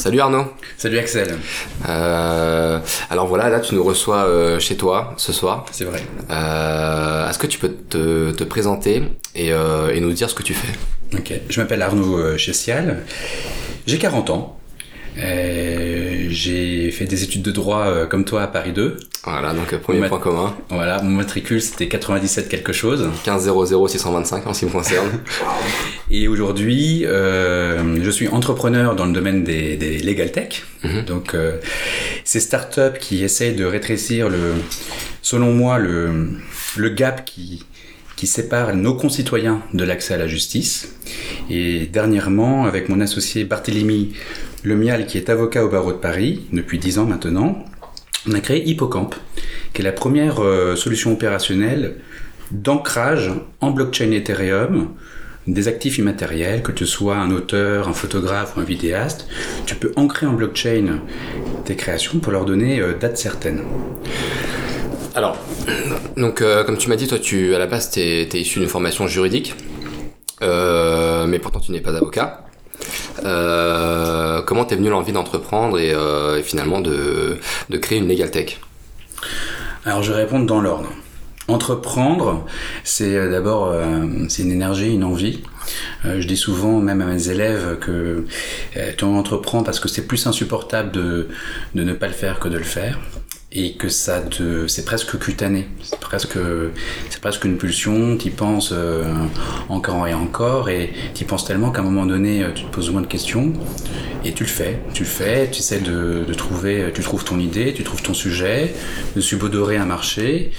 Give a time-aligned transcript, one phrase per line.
[0.00, 0.46] Salut Arnaud.
[0.78, 1.28] Salut Axel.
[1.86, 2.78] Euh,
[3.10, 5.66] alors voilà, là tu nous reçois euh, chez toi ce soir.
[5.72, 6.00] C'est vrai.
[6.30, 9.02] Euh, Est-ce que tu peux te, te présenter
[9.34, 10.72] et, et, nous dire ce que tu fais?
[11.18, 13.02] Ok, je m'appelle Arnaud Chessial.
[13.86, 14.56] J'ai 40 ans.
[15.16, 18.96] J'ai fait des études de droit comme toi à Paris 2.
[19.24, 20.56] Voilà, donc premier point commun.
[20.70, 23.06] Voilà, mon matricule c'était 97 quelque chose.
[23.24, 23.52] 15
[23.86, 25.10] 625 en ce qui me concerne.
[26.12, 30.64] Et aujourd'hui, euh, je suis entrepreneur dans le domaine des, des legal tech.
[30.82, 31.04] -hmm.
[31.04, 31.58] Donc, euh,
[32.24, 34.54] ces startups qui essayent de rétrécir le,
[35.22, 36.00] selon moi, le,
[36.76, 37.64] le gap qui,
[38.16, 40.74] qui sépare nos concitoyens de l'accès à la justice.
[41.48, 44.02] Et dernièrement, avec mon associé Barthélemy
[44.64, 47.64] Lemial, qui est avocat au barreau de Paris depuis 10 ans maintenant,
[48.28, 49.14] on a créé Hippocampe,
[49.72, 51.84] qui est la première euh, solution opérationnelle
[52.50, 53.30] d'ancrage
[53.60, 54.88] en blockchain Ethereum
[55.46, 59.26] des actifs immatériels, que tu sois un auteur, un photographe ou un vidéaste,
[59.66, 61.00] tu peux ancrer en blockchain
[61.64, 63.62] tes créations pour leur donner euh, date certaine.
[65.14, 65.36] Alors,
[66.16, 68.60] donc euh, comme tu m'as dit, toi, tu à la base, tu es, es, issu
[68.60, 69.54] d'une formation juridique,
[70.42, 72.44] euh, mais pourtant tu n'es pas avocat.
[73.24, 77.38] Euh, comment t'es venu l'envie d'entreprendre et, et, finalement de,
[77.68, 78.58] de, créer une legal tech
[79.84, 80.90] Alors je vais répondre dans l'ordre.
[81.50, 82.46] Entreprendre,
[82.84, 83.74] c'est d'abord
[84.28, 85.40] c'est une énergie, une envie.
[86.04, 88.24] Euh, je dis souvent, même à mes élèves, que
[88.76, 91.28] euh, tu entreprends parce que c'est plus insupportable de
[91.74, 92.98] ne pas le faire que de le faire
[93.52, 95.68] et que ça te c'est presque cutané.
[95.82, 96.38] C'est presque
[97.08, 98.16] c'est presque une pulsion.
[98.16, 99.04] Tu penses euh,
[99.68, 103.02] encore et encore et tu penses tellement qu'à un moment donné tu te poses moins
[103.02, 103.52] de questions
[104.24, 104.80] et tu le fais.
[104.94, 108.14] Tu le fais tu essaies de, de trouver tu trouves ton idée tu trouves ton
[108.14, 108.74] sujet.
[109.16, 110.52] De subodorer un marché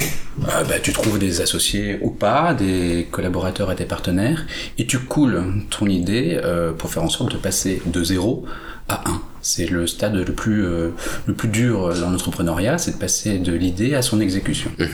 [0.49, 4.45] euh, bah, tu trouves des associés ou pas des collaborateurs et des partenaires
[4.77, 8.45] et tu coules ton idée euh, pour faire en sorte de passer de 0
[8.89, 10.89] à 1 c'est le stade le plus, euh,
[11.25, 14.69] le plus dur dans l'entrepreneuriat, c'est de passer de l'idée à son exécution.
[14.77, 14.85] Mmh.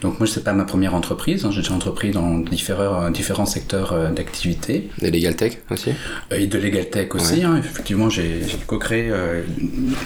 [0.00, 1.44] Donc moi, c'est pas ma première entreprise.
[1.44, 1.50] Hein.
[1.50, 4.90] J'ai déjà entrepris dans différents, différents secteurs euh, d'activité.
[5.00, 5.90] De Legal Tech aussi?
[6.30, 7.40] Et de Legal Tech aussi.
[7.40, 7.44] Ouais.
[7.44, 7.56] Hein.
[7.58, 9.42] Effectivement, j'ai co-créé euh,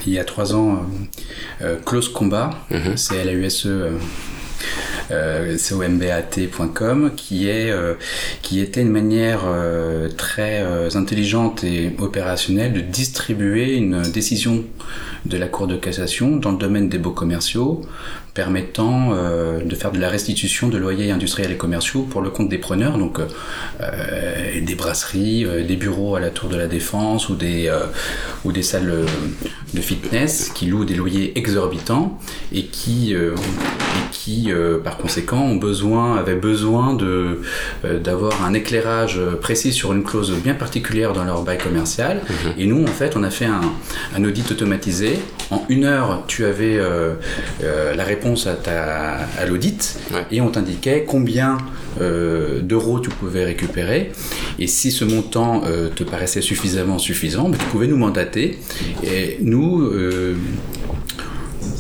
[0.06, 0.84] il y a trois ans
[1.62, 2.50] euh, Close Combat.
[2.70, 2.96] Mmh.
[2.96, 3.69] C'est à la USE
[5.10, 7.94] euh, combat.com qui est euh,
[8.42, 14.64] qui était une manière euh, très euh, intelligente et opérationnelle de distribuer une décision
[15.26, 17.82] de la Cour de cassation dans le domaine des baux commerciaux
[18.34, 22.48] permettant euh, de faire de la restitution de loyers industriels et commerciaux pour le compte
[22.48, 27.28] des preneurs, donc euh, des brasseries, euh, des bureaux à la Tour de la Défense
[27.28, 27.72] ou des,
[28.44, 29.06] ou des salles
[29.74, 32.18] de fitness qui louent des loyers exorbitants
[32.52, 33.32] et qui, et
[34.12, 34.50] qui
[34.82, 37.40] par conséquent, ont besoin, avaient besoin de,
[38.02, 42.22] d'avoir un éclairage précis sur une clause bien particulière dans leur bail commercial.
[42.28, 42.60] Mmh.
[42.60, 43.60] Et nous, en fait, on a fait un,
[44.16, 45.18] un audit automatisé.
[45.50, 46.78] En une heure, tu avais
[47.60, 50.26] la réponse à, ta, à l'audit ouais.
[50.30, 51.58] et on t'indiquait combien
[52.00, 54.10] euh, d'euros tu pouvais récupérer
[54.59, 58.59] et si ce montant euh, te paraissait suffisamment suffisant, bah, tu pouvais nous mandater.
[59.03, 60.37] Et nous euh,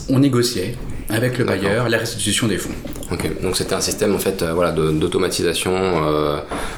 [0.08, 0.74] on négociait
[1.08, 2.74] avec le bailleur la restitution des fonds.
[3.12, 5.74] Ok, donc c'était un système en fait euh, voilà, d'automatisation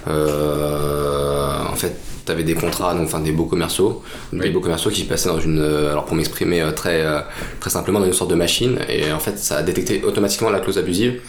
[0.07, 1.95] en fait
[2.27, 4.41] tu avais des contrats, donc, enfin des beaux commerciaux, oui.
[4.41, 7.05] des beaux commerciaux qui passaient dans une, alors pour m'exprimer très,
[7.61, 10.61] très simplement, dans une sorte de machine, et en fait ça a détecté automatiquement la
[10.61, 11.21] clause abusive.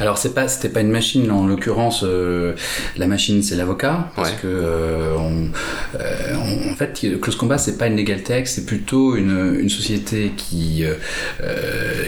[0.00, 2.54] Alors c'est pas, c'était pas une machine, en l'occurrence euh,
[2.96, 4.36] la machine c'est l'avocat, parce ouais.
[4.42, 5.48] que euh, on,
[5.98, 9.68] euh, on, en fait Close Combat c'est pas une legal tech, c'est plutôt une, une
[9.68, 10.84] société qui,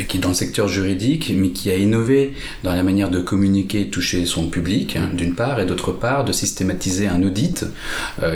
[0.08, 3.88] qui est dans le secteur juridique, mais qui a innové dans la manière de communiquer,
[3.88, 7.64] toucher son public, hein, d'une part, et d'autre part de systématiser un audit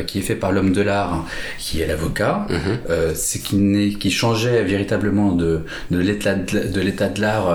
[0.07, 1.27] qui est fait par l'homme de l'art,
[1.59, 3.15] qui est l'avocat, mm -hmm.
[3.15, 3.57] c'est qui,
[4.01, 5.51] qui changeait véritablement de,
[5.91, 7.49] de l'état de l'état de l'art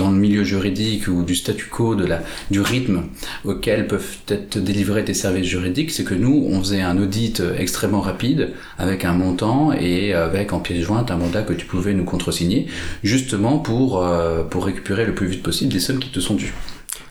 [0.00, 2.18] dans le milieu juridique ou du statu quo de la,
[2.50, 2.98] du rythme
[3.44, 8.00] auquel peuvent être délivrés tes services juridiques, c'est que nous, on faisait un audit extrêmement
[8.10, 8.42] rapide
[8.78, 12.66] avec un montant et avec en pièce jointe un mandat que tu pouvais nous contresigner,
[13.02, 16.54] justement pour, euh, pour récupérer le plus vite possible les sommes qui te sont dues.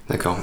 [0.10, 0.40] D'accord.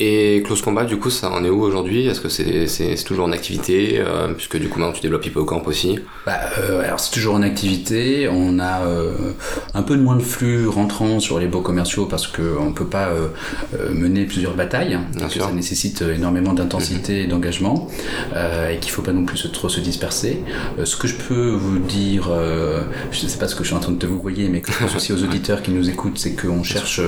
[0.00, 2.06] Et Close Combat, du coup, ça en est où aujourd'hui?
[2.06, 5.98] Est-ce que c'est toujours en activité euh, Puisque du coup, maintenant, tu développes Hippocamp aussi?
[6.24, 8.28] Bah, euh, alors, c'est toujours en activité.
[8.30, 9.32] On a euh,
[9.74, 12.86] un peu de moins de flux rentrant sur les baux commerciaux parce qu'on ne peut
[12.86, 13.28] pas euh,
[13.92, 14.94] mener plusieurs batailles.
[14.94, 17.24] Hein, parce que ça nécessite énormément d'intensité mmh.
[17.24, 17.88] et d'engagement.
[18.70, 20.44] et qu'il ne faut pas non plus se, trop se disperser.
[20.84, 22.30] ce que je peux vous dire,
[23.10, 24.60] je ne sais pas ce que je suis en train de te vous voyer, mais
[24.60, 27.00] que je pense aussi aux auditeurs qui nous écoutent, c'est qu'on cherche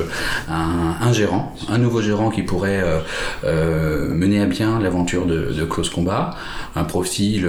[0.48, 5.64] un, un gérant, un nouveau gérant qui pourrait pourrait mener à bien l'aventure de, de
[5.64, 6.36] Close Combat.
[6.76, 7.48] Un profil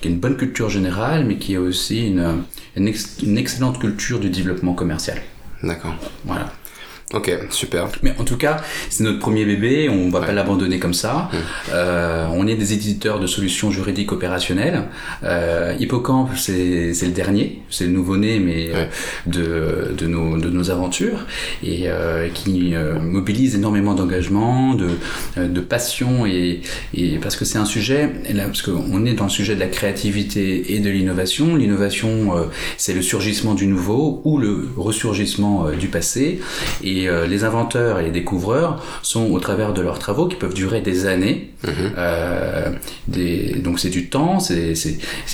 [0.00, 2.44] qui a une bonne culture générale, mais qui a aussi une,
[2.76, 5.18] une excellente culture du développement commercial.
[5.62, 5.94] D'accord.
[6.24, 6.52] Voilà.
[7.12, 7.88] Ok, super.
[8.04, 8.58] Mais en tout cas,
[8.88, 11.28] c'est notre premier bébé, on va pas l'abandonner comme ça.
[11.32, 11.36] Mmh.
[11.72, 14.84] Euh, on est des éditeurs de solutions juridiques opérationnelles.
[15.24, 18.84] Euh, Hippocamp, c'est le dernier, c'est le nouveau-né, mais euh,
[19.26, 21.26] de, de, nos, de nos aventures,
[21.64, 24.90] et euh, qui euh, mobilise énormément d'engagement, de,
[25.36, 26.60] de passion, et,
[26.94, 29.66] et parce que c'est un sujet, là, parce qu'on est dans le sujet de la
[29.66, 31.56] créativité et de l'innovation.
[31.56, 32.34] L'innovation,
[32.76, 36.40] c'est le surgissement du nouveau ou le ressurgissement du passé.
[36.84, 40.54] Et euh, les inventeurs et les découvreurs sont au travers de leurs travaux qui peuvent
[40.54, 41.50] durer des années.
[41.66, 41.72] Mhm.
[41.98, 42.70] Euh,
[43.08, 44.74] des, donc c'est du temps, c'est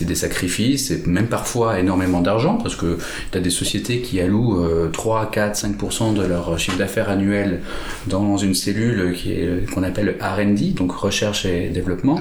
[0.00, 2.98] des sacrifices, c'est même parfois énormément d'argent parce que
[3.30, 7.60] tu as des sociétés qui allouent 3, 4, 5% de leur chiffre d'affaires annuel
[8.06, 9.16] dans une cellule
[9.72, 12.20] qu'on appelle R&D, donc recherche et développement.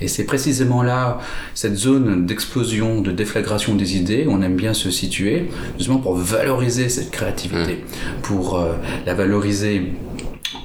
[0.00, 1.18] Et c'est précisément là
[1.54, 5.48] cette zone d'explosion, de déflagration des idées, on aime bien se situer,
[5.78, 8.20] justement pour valoriser cette créativité, mhm.
[8.22, 8.74] pour euh,
[9.06, 9.92] la valoriser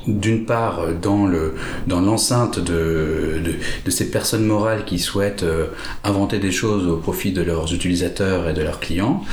[0.07, 1.55] d'une part dans le
[1.87, 3.41] dans l'enceinte de,
[3.85, 5.67] de, ces personnes morales qui souhaitent euh,
[6.03, 9.23] inventer des choses au profit de leurs utilisateurs et de leurs clients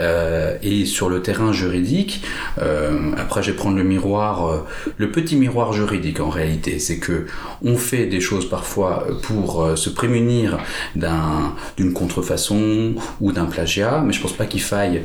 [0.00, 2.22] euh, et sur le terrain juridique
[2.60, 4.64] euh, après je vais prendre le miroir
[4.96, 6.78] le petit miroir juridique en réalité.
[6.78, 7.26] C'est que
[7.62, 10.58] on fait des choses parfois pour se prémunir
[10.94, 15.02] d'un d'une contrefaçon ou d'un plagiat mais je pense pas qu'il faille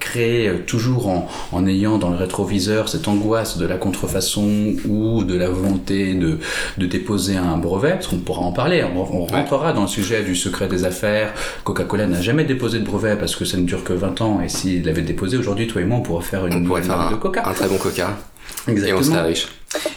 [0.00, 5.36] créer toujours en, en ayant dans le rétroviseur cette angoisse de la contrefaçon ou de
[5.36, 6.38] la volonté de,
[6.78, 10.34] de déposer un brevet, parce qu'on pourra en parler, on, rentrera dans le sujet du
[10.34, 11.32] secret des affaires.
[11.64, 14.48] Coca-Cola n'a jamais déposé de brevet parce que ça ne dure que 20 ans, et
[14.48, 17.16] s'il l'avait déposé aujourd'hui, toi et moi, on pourrait faire une, on faire un, de
[17.16, 17.48] Coca.
[17.48, 18.16] Un très bon Coca.
[18.68, 18.98] Exactement.
[18.98, 19.48] Et on serait riche.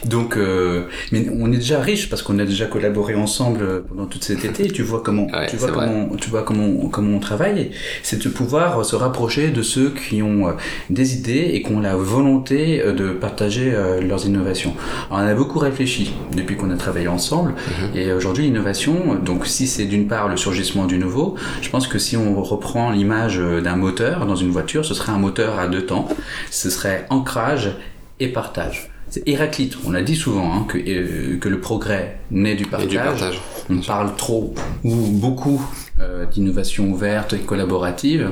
[0.05, 4.23] Donc, euh, mais on est déjà riche parce qu'on a déjà collaboré ensemble pendant toute
[4.23, 4.67] cet été.
[4.67, 7.71] tu vois comment, tu vois comment, tu vois comment, comment on travaille.
[8.01, 10.51] C'est de pouvoir se rapprocher de ceux qui ont euh,
[10.89, 14.73] des idées et qui ont la volonté euh, de partager leurs innovations.
[15.09, 17.53] Alors, on a beaucoup réfléchi depuis qu'on a travaillé ensemble.
[17.53, 17.97] Mhm.
[17.97, 21.99] Et aujourd'hui, l'innovation, donc si c'est d'une part le surgissement du nouveau, je pense que
[21.99, 25.85] si on reprend l'image d'un moteur dans une voiture, ce serait un moteur à deux
[25.85, 26.07] temps.
[26.49, 27.71] Ce serait ancrage
[28.19, 28.89] et partage.
[29.09, 32.89] C'est Héraclite, on a dit souvent hein, que, euh, que le progrès naît du partage.
[32.89, 33.41] Du partage.
[33.71, 34.53] On parle trop
[34.83, 35.61] ou beaucoup
[35.99, 38.31] euh, d'innovation ouverte et collaborative.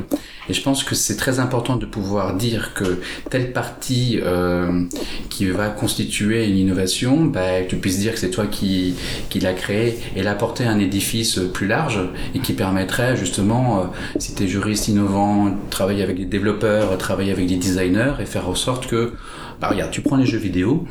[0.49, 4.85] Et je pense que c'est très important de pouvoir dire que telle partie euh,
[5.29, 8.95] qui va constituer une innovation, bah, tu puisses dire que c'est toi qui,
[9.29, 11.99] qui l'as créé et l'apporter à un édifice plus large
[12.35, 17.47] et qui permettrait justement, si tu es juriste innovant, travailler avec des développeurs, travailler avec
[17.47, 19.13] des designers et faire en sorte que,
[19.59, 20.85] bah regarde, tu prends les jeux vidéo,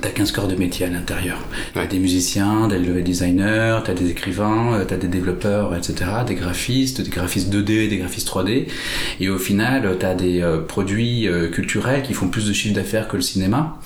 [0.00, 1.38] T'as 15 corps de métier à l'intérieur.
[1.74, 6.34] T'as des musiciens, des level designers, t'as des écrivains, euh, t'as des développeurs, etc., des
[6.34, 8.68] graphistes, des graphistes 2D, des graphistes 3D.
[9.20, 13.06] Et au final, t'as des euh, produits euh, culturels qui font plus de chiffre d'affaires
[13.06, 13.76] que le cinéma.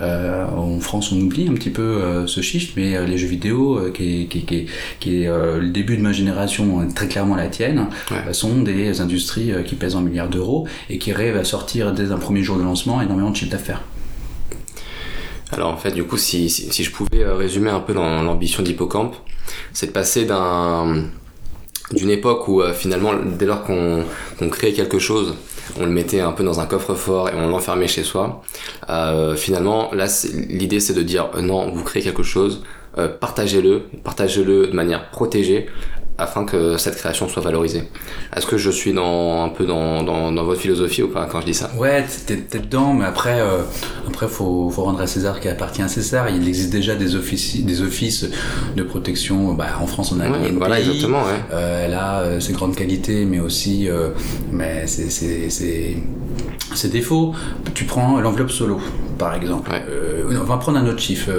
[0.00, 4.26] en France, on oublie un petit peu ce chiffre, mais les jeux vidéo, qui est,
[4.26, 4.66] qui, qui,
[5.00, 7.86] qui est le début de ma génération, très clairement la tienne,
[8.32, 12.18] sont des industries qui pèsent en milliards d'euros et qui rêvent à sortir dès un
[12.18, 13.82] premier jour de lancement énormément de chiffre d'affaires.
[15.52, 18.62] Alors en fait, du coup, si, si, je pouvais euh, résumer un peu dans l'ambition
[18.62, 19.14] d'Hippocampe,
[19.72, 21.04] c'est de passer d'un
[21.92, 24.04] d'une époque où euh, finalement, dès lors qu'on
[24.50, 25.36] créait quelque chose,
[25.78, 28.42] on le mettait un peu dans un coffre-fort et on l'enfermait chez soi.
[28.90, 30.06] Euh, finalement, là,
[30.48, 32.64] l'idée c'est de dire non, vous créez quelque chose,
[33.20, 35.66] partagez-le, partagez-le de manière protégée
[36.18, 37.82] afin que cette création soit valorisée.
[38.34, 41.40] Est-ce que je suis dans, un peu dans, dans, dans, votre philosophie ou pas quand
[41.42, 41.70] je dis ça?
[41.76, 43.62] Ouais, t'es, dedans, mais après, euh,
[44.06, 46.30] après faut, faut rendre à César qui appartient à César.
[46.30, 48.26] Il existe déjà des offices, des offices
[48.74, 49.52] de protection.
[49.52, 51.22] Bah, en France, on a ouais, Voilà, exactement.
[51.22, 51.40] Ouais.
[51.52, 54.10] Euh, elle a euh, ses grandes qualités, mais aussi euh,
[54.50, 55.96] mais c'est, c'est, c'est,
[56.74, 57.34] ses défauts.
[57.74, 58.80] Tu prends l'enveloppe solo,
[59.18, 59.70] par exemple.
[59.88, 61.30] Euh, on va prendre un autre chiffre.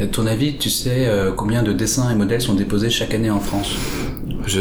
[0.00, 3.40] À ton avis, tu sais combien de dessins et modèles sont déposés chaque année en
[3.40, 3.76] France?
[4.46, 4.60] Je,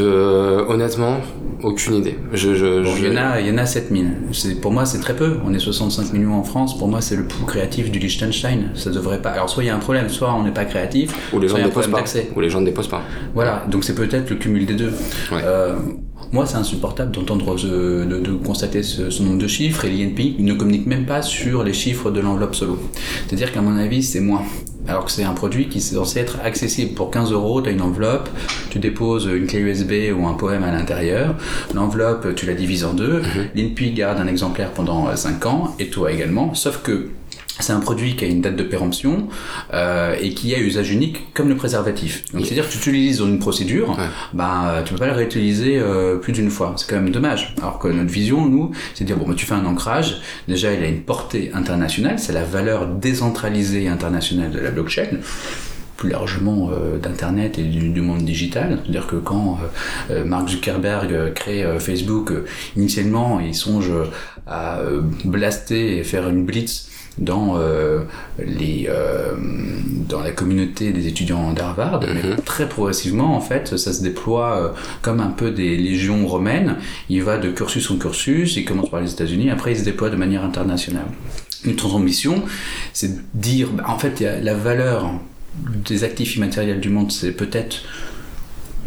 [0.69, 1.17] honnêtement,
[1.63, 2.17] aucune idée.
[2.33, 4.07] Je, je, il, y en a, il y en a 7000.
[4.61, 5.37] Pour moi, c'est très peu.
[5.45, 6.77] On est 65 millions en France.
[6.77, 8.71] Pour moi, c'est le pouls créatif du Liechtenstein.
[8.75, 9.29] Ça devrait pas.
[9.31, 11.57] Alors, soit il y a un problème, soit on n'est pas créatif, ou les gens
[11.57, 12.03] ne déposent pas.
[12.35, 13.03] Ou les gens ne déposent pas.
[13.33, 13.63] Voilà.
[13.69, 14.93] Donc, c'est peut-être le cumul des deux.
[15.31, 15.75] Euh,
[16.31, 20.87] moi, c'est insupportable d'entendre, de, de, constater ce, nombre de chiffres et l'INPI ne communique
[20.87, 22.79] même pas sur les chiffres de l'enveloppe solo.
[23.27, 24.43] C'est-à-dire qu'à mon avis, c'est moins.
[24.87, 26.93] Alors que c'est un produit qui est censé être accessible.
[26.93, 28.29] Pour 15 euros, tu as une enveloppe,
[28.69, 31.35] tu déposes une clé USB ou un poème à l'intérieur.
[31.73, 33.21] L'enveloppe, tu la divises en deux.
[33.21, 33.49] Mhm.
[33.55, 36.53] L'INPI garde un exemplaire pendant 5 ans, et toi également.
[36.53, 37.09] Sauf que
[37.59, 39.27] c'est un produit qui a une date de péremption
[39.73, 42.23] euh, et qui a usage unique comme le préservatif.
[42.33, 44.05] Donc c'est-à-dire que tu l'utilises dans une procédure, ouais.
[44.33, 46.73] bah tu peux pas le réutiliser euh, plus d'une fois.
[46.77, 47.55] C'est quand même dommage.
[47.59, 50.21] Alors que notre vision, nous, c'est de dire bon, bah, tu fais un ancrage.
[50.47, 52.19] Déjà, il a une portée internationale.
[52.19, 55.19] C'est la valeur décentralisée internationale de la blockchain
[56.01, 58.79] plus largement euh, d'internet et du, du, monde digital.
[58.81, 59.59] C'est-à-dire que quand
[60.09, 62.33] euh, Mark Zuckerberg euh, crée Facebook,
[62.75, 63.91] initialement il songe
[64.47, 64.79] à
[65.23, 67.99] blaster et faire une blitz dans euh,
[68.39, 69.35] les euh,
[70.07, 72.13] dans la communauté des étudiants d'Harvard mm -hmm.
[72.13, 74.69] mais très progressivement en fait ça se déploie euh,
[75.01, 76.77] comme un peu des légions romaines
[77.09, 80.09] il va de cursus en cursus il commence par les États-Unis après il se déploie
[80.09, 81.09] de manière internationale
[81.65, 82.35] une transmission
[82.93, 84.15] c'est de dire bah, en fait
[84.49, 84.99] la valeur
[85.89, 87.75] des actifs immatériels du monde c'est peut-être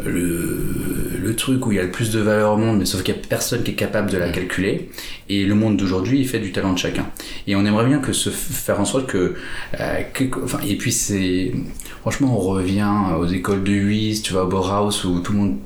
[0.03, 3.03] le, le, truc où il y a le plus de valeur au monde, mais sauf
[3.03, 4.91] qu'il n'y a personne qui est capable de la calculer.
[5.29, 7.07] Et le monde d'aujourd'hui, il fait du talent de chacun.
[7.47, 9.35] Et on aimerait bien que se faire en sorte que,
[9.79, 11.53] euh, que enfin, et puis c'est,
[12.01, 15.57] franchement, on revient aux écoles de Huys, tu vois, au Bauhaus, où tout le monde,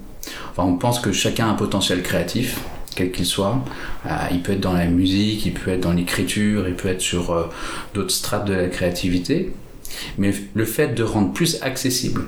[0.50, 2.60] enfin, on pense que chacun a un potentiel créatif
[2.98, 3.62] quel qu'il soit.
[4.06, 7.00] Euh, il peut être dans la musique, il peut être dans l'écriture, il peut être
[7.00, 7.44] sur euh,
[7.94, 9.52] d'autres strates de la créativité.
[10.18, 12.24] Mais le fait de rendre plus accessible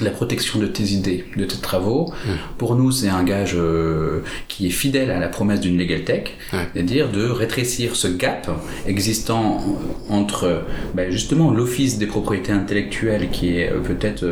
[0.00, 2.06] la protection de tes idées, de tes travaux.
[2.06, 2.30] Mmh.
[2.56, 6.36] Pour nous, c'est un gage euh, qui est fidèle à la promesse d'une legal tech,
[6.50, 8.50] c'est-à-dire de rétrécir ce gap
[8.86, 9.62] existant
[10.08, 10.62] entre
[10.94, 14.24] ben, justement l'office des propriétés intellectuelles, qui est euh, peut-être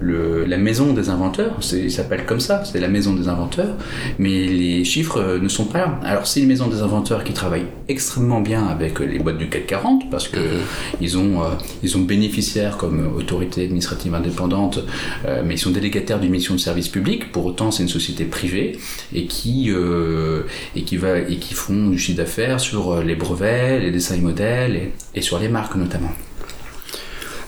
[0.00, 3.76] la maison des inventeurs, il s'appelle comme ça, c'est la maison des inventeurs,
[4.18, 6.00] mais les chiffres ne sont pas là.
[6.04, 9.66] Alors c'est une maison des inventeurs qui travaille extrêmement bien avec les boîtes du CAC
[9.66, 11.00] 40, parce que mmh.
[11.00, 11.48] ils ont, euh,
[11.82, 14.80] ils ont bénéficiaires comme autorité administrative indépendante
[15.24, 17.32] euh, mais ils sont délégataires d'une mission de service public.
[17.32, 18.78] Pour autant, c'est une société privée
[19.14, 20.42] et qui euh,
[20.76, 24.16] et qui va et qui font du chiffre d'affaires sur euh, les brevets, les dessins
[24.18, 26.12] modèles et, sur les marques notamment.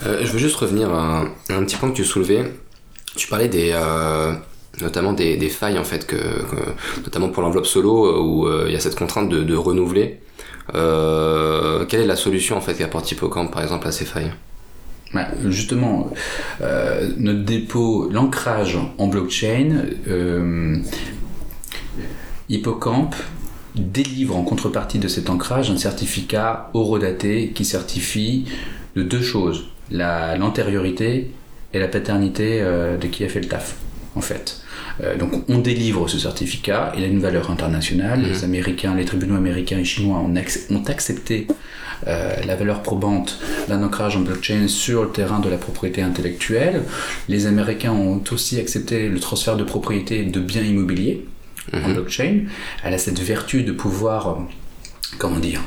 [0.05, 2.53] Je veux juste revenir à un, petit point que tu soulevais.
[3.15, 3.49] Tu parlais
[4.81, 6.13] notamment des, failles en fait
[7.05, 10.19] notamment pour l'enveloppe solo où il y a cette contrainte de, de renouveler.
[10.73, 14.33] quelle est la solution en fait qu'apporte Hippocampe par exemple à ces failles?
[15.15, 16.11] Bah, justement,
[16.63, 20.79] euh, notre dépôt, l'ancrage en blockchain, euh,
[22.49, 23.15] Hippocampe
[23.75, 28.45] délivre en contrepartie de cet ancrage un certificat horodaté qui certifie
[28.97, 31.31] de deux choses, l'antériorité
[31.73, 33.77] et la paternité euh, de qui a fait le taf,
[34.15, 34.61] en fait.
[35.03, 38.25] Euh, donc on délivre ce certificat, il a une valeur internationale, mmh.
[38.25, 40.35] les Américains, les tribunaux américains et chinois ont,
[40.75, 41.47] ont accepté
[42.07, 46.83] la valeur probante d'un ancrage en blockchain sur le terrain de la propriété intellectuelle.
[47.29, 51.25] Les Américains ont aussi accepté le transfert de propriété de biens immobiliers
[51.73, 51.85] mmh.
[51.85, 52.41] en blockchain.
[52.83, 54.35] Elle a cette vertu de pouvoir, euh,
[55.19, 55.61] comment dire,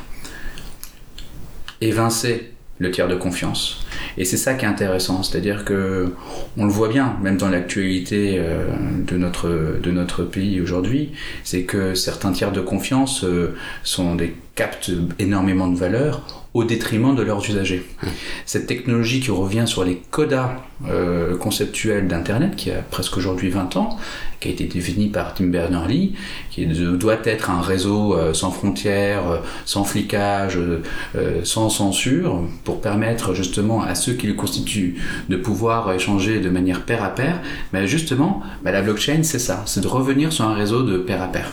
[1.80, 3.85] évincer le tiers de confiance.
[4.18, 6.14] Et c'est ça qui est intéressant, c'est-à-dire que
[6.56, 8.66] on le voit bien, même dans l'actualité euh,
[9.06, 11.12] de notre de notre pays aujourd'hui,
[11.44, 17.14] c'est que certains tiers de confiance euh, sont des captent énormément de valeur au détriment
[17.14, 17.84] de leurs usagers.
[18.02, 18.06] Mmh.
[18.46, 20.56] Cette technologie qui revient sur les codas
[20.88, 23.98] euh, conceptuels d'Internet, qui a presque aujourd'hui 20 ans,
[24.46, 26.14] qui a été définie par Tim Berners-Lee,
[26.50, 32.80] qui doit être un réseau euh, sans frontières, euh, sans flicage, euh, sans censure, pour
[32.80, 34.96] permettre justement à ceux qui le constituent
[35.28, 37.40] de pouvoir échanger de manière pair à pair.
[37.72, 41.22] Mais justement, bah, la blockchain, c'est ça, c'est de revenir sur un réseau de pair
[41.22, 41.50] à pair.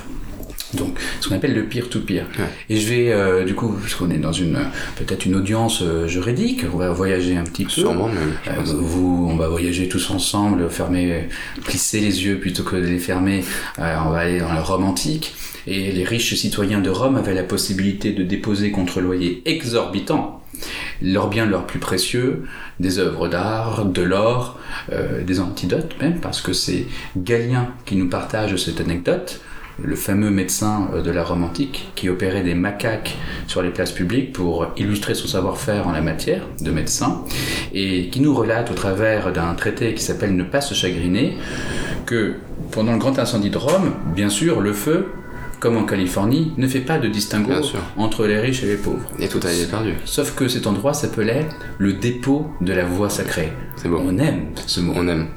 [0.74, 2.26] Donc, ce qu'on appelle le peer-to-peer.
[2.26, 2.42] -peer.
[2.42, 2.50] Ouais.
[2.70, 4.58] Et je vais, euh, du coup, parce qu'on est dans une
[4.96, 7.72] peut-être une audience euh, juridique, on va voyager un petit peu.
[7.72, 8.34] Sûrement même.
[8.48, 11.28] Euh, vous, on va voyager tous ensemble, fermer,
[11.64, 13.44] plisser les yeux plutôt que de les fermer.
[13.80, 15.36] Euh, on va aller dans la Rome antique.
[15.66, 20.42] Et les riches citoyens de Rome avaient la possibilité de déposer contre loyer exorbitant
[21.02, 22.44] leurs biens leurs plus précieux,
[22.80, 24.60] des œuvres d'art, de l'or,
[25.26, 26.86] des antidotes même, parce que c'est
[27.18, 29.42] Galien qui nous partage cette anecdote
[29.82, 33.16] le fameux médecin de la Rome antique qui opérait des macaques
[33.48, 37.24] sur les places publiques pour illustrer son savoir-faire en la matière de médecin
[37.74, 41.38] et qui nous relate au travers d'un traité qui s'appelle Ne pas se chagriner
[42.06, 42.36] que
[42.72, 45.08] pendant le grand incendie de Rome, bien sûr, le feu
[45.64, 47.54] comme en Californie, ne fait pas de distinguo
[47.96, 49.08] entre les riches et les pauvres.
[49.18, 49.94] Et tout a été perdu.
[50.04, 53.54] Sauf que cet endroit s'appelait le dépôt de la voie sacrée.
[53.78, 54.02] C'est beau.
[54.06, 54.92] On aime ce mot.
[54.94, 55.28] On aime.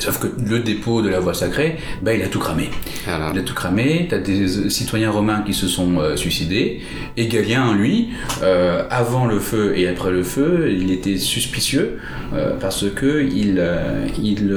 [0.00, 2.70] Sauf que le dépôt de la voie sacrée, bah, il a tout cramé.
[3.06, 4.06] Il a tout cramé.
[4.08, 6.80] Tu as des citoyens romains qui se sont euh, suicidés.
[7.16, 8.08] Et Galien, lui,
[8.42, 11.98] euh, avant le feu et après le feu, il était suspicieux
[12.34, 13.62] euh, parce que il,
[14.22, 14.54] il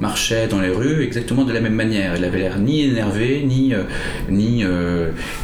[0.00, 2.14] marchait dans les rues exactement de la même manière.
[2.16, 3.74] Il avait l'air ni énervé, ni,
[4.30, 4.64] ni,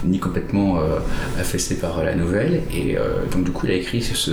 [0.05, 0.79] ni complètement
[1.39, 2.63] affaissé par la nouvelle.
[2.73, 2.97] Et
[3.33, 4.33] donc, du coup, il a écrit ce,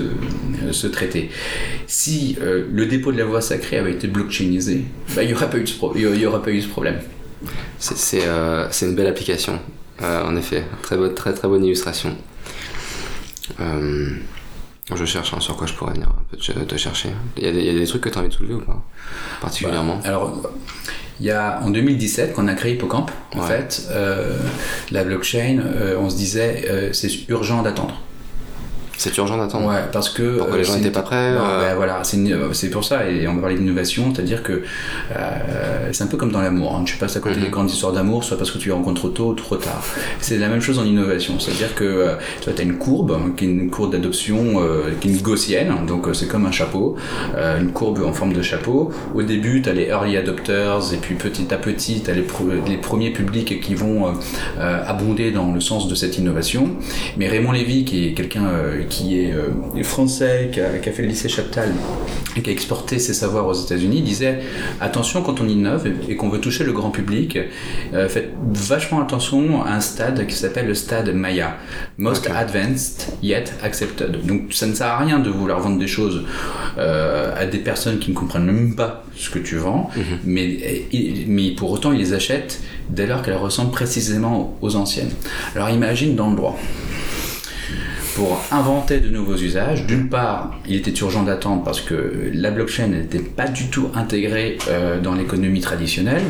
[0.71, 1.29] ce traité.
[1.87, 5.57] Si le dépôt de la voie sacrée avait été blockchainisé, bah, il n'y aurait, pas
[5.57, 6.99] eu de aurait pas eu ce problème.
[8.13, 9.59] Euh, c'est une belle application,
[10.01, 10.63] euh, en effet.
[10.83, 12.15] Très, très, très bonne illustration.
[13.59, 14.09] Euh,
[14.93, 17.09] je cherche hein, sur quoi je pourrais venir te, chercher.
[17.37, 18.55] Il y, a des, il y, a des, trucs que tu as envie de soulever
[18.55, 18.83] ou pas
[19.39, 20.49] Particulièrement bah, Alors,
[21.19, 23.87] il y a en 2017, quand on a créé Hippocamp, en fait,
[24.91, 25.61] la blockchain,
[25.99, 28.01] on se disait c'est urgent d'attendre.
[29.01, 29.67] C'est urgent d'attendre.
[29.67, 30.37] Ouais, parce que.
[30.37, 33.41] Pourquoi les gens n'étaient pas prêts non, ben voilà, c'est pour ça, et on va
[33.41, 34.61] parler d'innovation, c'est-à-dire que
[35.15, 36.75] euh, c'est un peu comme dans l'amour.
[36.75, 36.83] Hein.
[36.85, 37.51] Tu passes à côté des mhm.
[37.51, 39.83] grandes histoires d'amour, soit parce que tu les rencontres trop tôt ou trop tard.
[40.19, 43.47] C'est la même chose en innovation, c'est-à-dire que euh, tu as une courbe, qui est
[43.47, 46.95] une courbe d'adoption, euh, qui est une gaussienne, donc c'est comme un chapeau,
[47.59, 48.91] une courbe en forme de chapeau.
[49.15, 52.25] Au début, tu as les early adopters, et puis petit à petit, tu as les,
[52.67, 54.13] les, premiers publics qui vont
[54.59, 56.69] abonder dans le sens de cette innovation.
[57.17, 58.43] Mais Raymond Lévy, qui est quelqu'un
[58.91, 61.71] qui est euh, français, qui a, fait le lycée Chaptal
[62.35, 64.39] et qui a exporté ses savoirs aux États-Unis, disait
[64.81, 67.39] attention quand on innove et, qu'on veut toucher le grand public,
[67.93, 71.57] euh, faites vachement attention à un stade qui s'appelle le stade Maya,
[71.97, 74.25] Most Advanced Yet Accepted.
[74.25, 76.25] Donc ça ne sert à rien de vouloir vendre des choses
[76.77, 80.03] euh, à des personnes qui ne comprennent même pas ce que tu vends, mhm.
[80.25, 80.85] mais,
[81.27, 85.11] mais pour autant ils les achètent dès lors qu'elles ressemblent précisément aux anciennes.
[85.55, 86.59] Alors imagine dans le droit
[88.15, 89.85] pour inventer de nouveaux usages.
[89.85, 94.57] D'une part, il était urgent d'attendre parce que la blockchain n'était pas du tout intégrée
[94.69, 96.23] euh, dans l'économie traditionnelle.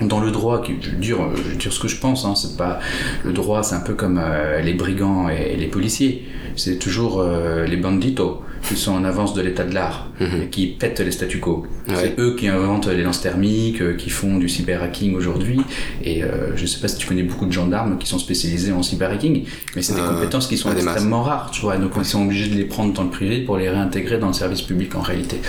[0.00, 2.80] Dans le droit, je veux dire, je veux ce que je pense, hein, c'est pas
[3.24, 6.26] le droit, c'est un peu comme euh, les brigands et les policiers,
[6.56, 10.66] c'est toujours euh, les banditos qui sont en avance de l'état de l'art et qui
[10.68, 11.66] pètent les statu quo.
[11.94, 15.60] C'est eux qui inventent les lances thermiques, euh, qui font du cyber-hacking aujourd'hui.
[16.02, 18.82] Et euh, je sais pas si tu connais beaucoup de gendarmes qui sont spécialisés en
[18.82, 21.76] cyber-hacking, mais c'est des euh, compétences qui sont extrêmement rares, tu vois.
[21.76, 24.32] Donc ils sont obligés de les prendre dans le privé pour les réintégrer dans le
[24.32, 25.40] service public en réalité.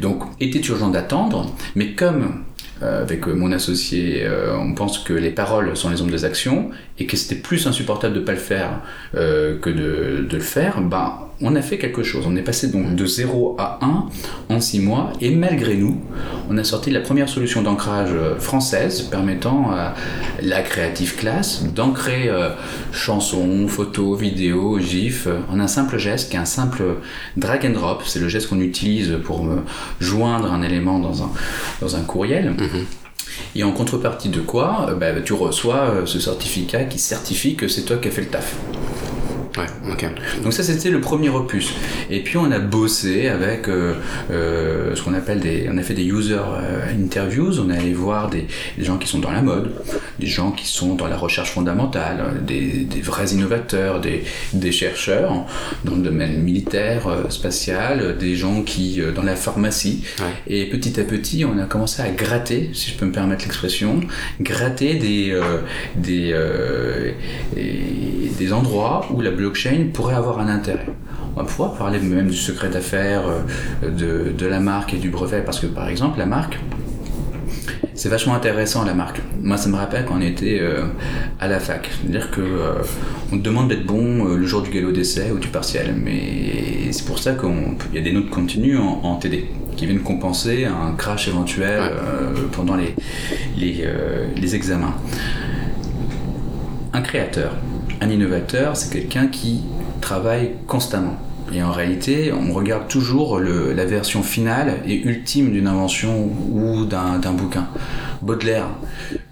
[0.00, 2.44] Donc était urgent d'attendre, mais comme
[2.80, 4.26] avec mon associé,
[4.58, 8.12] on pense que les paroles sont les ombres des actions et que c'était plus insupportable
[8.12, 8.80] de ne pas le faire
[9.12, 12.24] que de, de, le faire, ben on a fait quelque chose.
[12.26, 16.00] On est passé donc de 0 à 1 en 6 mois et malgré nous,
[16.48, 19.94] on a sorti la première solution d'ancrage euh, française permettant à
[20.40, 22.50] la Creative Class d'ancrer euh,
[22.92, 26.82] chansons, photos, vidéos, gifs en un simple geste qui est un simple
[27.36, 28.02] drag and drop.
[28.06, 29.46] C'est le geste qu'on utilise pour
[30.00, 31.30] joindre un élément dans un,
[31.80, 32.50] dans un courriel.
[32.50, 32.86] Mhm.
[33.54, 37.82] Et en contrepartie de quoi, euh, bah, tu reçois ce certificat qui certifie que c'est
[37.82, 38.56] toi qui as fait le taf.
[39.58, 40.06] Ouais, ok.
[40.42, 41.74] Donc ça c'était le premier opus.
[42.10, 43.94] Et puis on a bossé avec euh,
[44.30, 47.60] euh, ce qu'on appelle des, on a fait des user euh, interviews.
[47.60, 48.46] On est allé voir des,
[48.78, 49.72] gens qui sont dans la mode,
[50.18, 55.46] des gens qui sont dans la recherche fondamentale, des, des vrais innovateurs, des, des, chercheurs
[55.84, 60.04] dans le domaine militaire, spatial, des gens qui dans la pharmacie.
[60.46, 64.00] Et petit à petit on a commencé à gratter, si je peux me permettre l'expression,
[64.40, 65.38] gratter des
[65.96, 66.34] des,
[68.38, 70.86] des endroits où la blockchain pourrait avoir un intérêt.
[71.34, 75.08] On va pouvoir parler même du secret d'affaires, euh, de, de la marque et du
[75.08, 76.58] brevet, parce que par exemple, la marque,
[77.94, 79.22] c'est vachement intéressant la marque.
[79.40, 80.84] Moi, ça me rappelle quand on était euh,
[81.40, 81.90] à la fac.
[81.90, 82.82] C'est-à-dire que euh,
[83.32, 87.06] on te demande d'être bon le jour du galop d'essai ou du partiel, mais c'est
[87.06, 91.28] pour ça qu'il y a des notes continues en, TD qui viennent compenser un crash
[91.28, 91.80] éventuel
[92.52, 92.94] pendant les,
[93.56, 93.86] les,
[94.36, 94.94] les examens.
[96.92, 97.56] Un créateur,
[98.02, 99.60] un innovateur, c'est quelqu'un qui
[100.00, 101.16] travaille constamment.
[101.54, 107.32] Et en réalité, on regarde toujours la version finale et ultime d'une invention ou d'un
[107.32, 107.68] bouquin.
[108.22, 108.66] Baudelaire,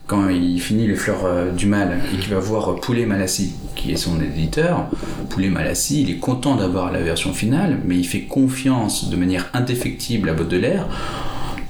[0.06, 3.92] quand il finit Les Fleurs euh, du Mal et qu'il va voir Poulet Malassi, qui
[3.92, 4.88] est son éditeur,
[5.28, 9.48] Poulet Malassi, il est content d'avoir la version finale, mais il fait confiance de manière
[9.54, 10.88] indéfectible à Baudelaire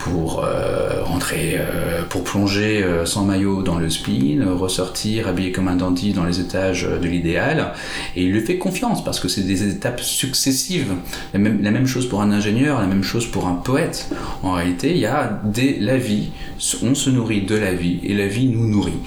[0.01, 5.69] pour euh, rentrer, euh, pour plonger euh, sans maillot dans le spleen, ressortir habillé comme
[5.69, 7.75] un dandy dans les étages de l'idéal.
[8.17, 10.95] Et il lui fait confiance parce que c'est des étapes successives.
[11.35, 14.09] La même, la même, chose pour un ingénieur, la même chose pour un poète.
[14.43, 15.41] En réalité, il y a
[15.81, 16.31] la vie,
[16.83, 18.99] on se nourrit de la vie et la vie nous nourrit.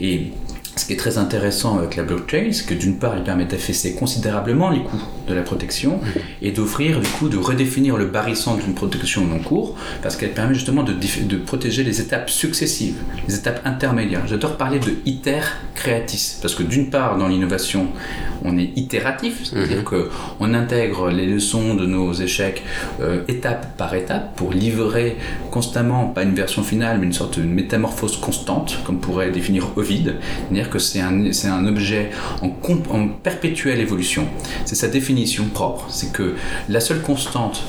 [0.00, 0.32] Et
[0.76, 3.94] ce qui est très intéressant avec la blockchain, c'est que d'une part, il permet d'affaisser
[3.94, 6.00] considérablement les coûts de la protection
[6.42, 10.54] et d'offrir, du coup, de redéfinir le barissant d'une protection non cours, parce qu'elle permet
[10.54, 14.26] justement de, de, protéger les étapes successives, les étapes intermédiaires.
[14.26, 15.40] J'adore parler de iter
[15.74, 17.88] creatis, parce que d'une part, dans l'innovation,
[18.44, 20.08] on est itératif, c'est-à-dire mhm.
[20.38, 22.62] qu'on intègre les leçons de nos échecs
[23.00, 25.16] euh, étape par étape pour livrer
[25.50, 30.16] constamment, pas une version finale, mais une sorte de métamorphose constante, comme pourrait définir Ovid,
[30.48, 32.10] c'est-à-dire que c'est un, un objet
[32.42, 32.52] en,
[32.90, 34.26] en perpétuelle évolution.
[34.64, 35.13] C'est sa définition
[35.52, 36.34] propre, c'est que
[36.68, 37.62] la seule constante,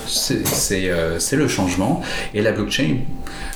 [0.71, 2.01] euh, c'est le changement,
[2.33, 2.97] et la blockchain,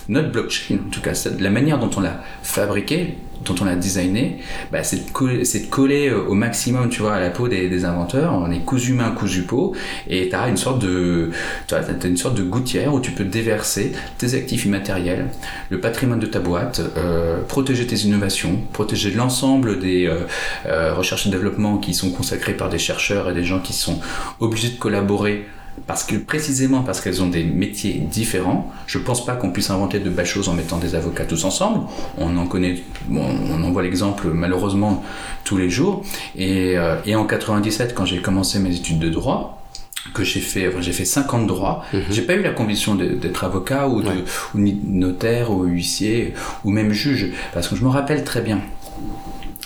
[0.08, 4.40] notre blockchain, en tout cas, la manière dont on l'a fabriquée, dont on l'a designé,
[4.72, 8.34] bah, c'est de, coller, coller au maximum, tu vois, à la peau des, inventeurs.
[8.34, 9.76] On est cousu main, cousu peau,
[10.08, 11.32] et tu as une sorte de,
[11.68, 15.28] tu as une sorte de gouttière où tu peux déverser tes actifs immatériels,
[15.70, 20.22] le patrimoine de ta boîte, euh, protéger tes innovations, protéger l'ensemble des euh,
[20.66, 24.00] euh, recherches et développement qui sont consacrés par des chercheurs et des gens qui sont
[24.40, 25.46] obligés de collaborer
[25.88, 30.00] parce que précisément parce qu'elles ont des métiers différents, je pense pas qu'on puisse inventer
[30.00, 31.86] de belles choses en mettant des avocats tous ensemble.
[32.18, 35.04] On en connaît, on en voit l'exemple malheureusement
[35.44, 36.04] tous les jours.
[36.36, 39.60] Et, euh, et en 97, quand j'ai commencé mes études de droit,
[40.14, 41.86] que j'ai fait, j'ai fait 5 ans de droit.
[41.94, 42.02] Mhm.
[42.10, 44.10] J'ai pas eu la conviction d'être avocat ou, de,
[44.56, 48.62] ou notaire ou huissier ou même juge, parce que je me rappelle très bien.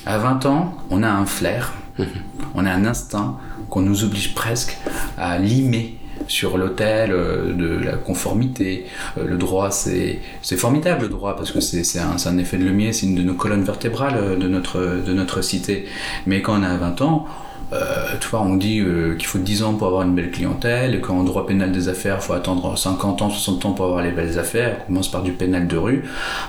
[0.06, 2.08] À 20 ans, on a un flair, mhm.
[2.56, 3.38] on a un instinct
[3.74, 4.78] qu'on nous oblige presque
[5.18, 5.96] à limer
[6.28, 8.86] sur l'autel euh, de la conformité.
[9.18, 10.20] Euh, le droit, c'est
[10.58, 13.64] formidable le droit parce que c'est un, effet de lumière, c'est une de nos colonnes
[13.64, 15.86] vertébrales euh, de notre, de notre cité.
[16.28, 17.26] Mais quand on a 20 ans,
[17.72, 20.96] euh, tu vois, on dit euh, qu'il faut 10 ans pour avoir une belle clientèle,
[20.96, 24.04] et qu'en droit pénal des affaires, il faut attendre 50 ans, 60 ans pour avoir
[24.04, 26.04] les belles affaires, on commence par du pénal de rue.